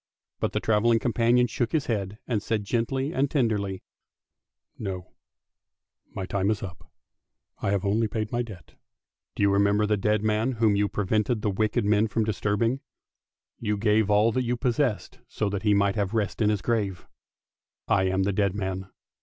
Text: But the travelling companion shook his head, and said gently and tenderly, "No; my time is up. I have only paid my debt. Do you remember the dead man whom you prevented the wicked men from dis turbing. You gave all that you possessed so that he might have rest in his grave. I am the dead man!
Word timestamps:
But 0.39 0.53
the 0.53 0.59
travelling 0.59 0.97
companion 0.97 1.45
shook 1.45 1.73
his 1.73 1.85
head, 1.85 2.17
and 2.25 2.41
said 2.41 2.63
gently 2.63 3.13
and 3.13 3.29
tenderly, 3.29 3.83
"No; 4.79 5.13
my 6.15 6.25
time 6.25 6.49
is 6.49 6.63
up. 6.63 6.91
I 7.59 7.69
have 7.69 7.85
only 7.85 8.07
paid 8.07 8.31
my 8.31 8.41
debt. 8.41 8.73
Do 9.35 9.43
you 9.43 9.51
remember 9.51 9.85
the 9.85 9.97
dead 9.97 10.23
man 10.23 10.53
whom 10.53 10.75
you 10.75 10.89
prevented 10.89 11.43
the 11.43 11.51
wicked 11.51 11.85
men 11.85 12.07
from 12.07 12.23
dis 12.23 12.41
turbing. 12.41 12.79
You 13.59 13.77
gave 13.77 14.09
all 14.09 14.31
that 14.31 14.41
you 14.41 14.57
possessed 14.57 15.19
so 15.27 15.49
that 15.49 15.61
he 15.61 15.75
might 15.75 15.97
have 15.97 16.15
rest 16.15 16.41
in 16.41 16.49
his 16.49 16.63
grave. 16.63 17.07
I 17.87 18.05
am 18.05 18.23
the 18.23 18.33
dead 18.33 18.55
man! 18.55 18.89